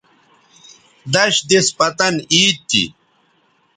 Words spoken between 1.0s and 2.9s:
دش دِس پتن عید تھی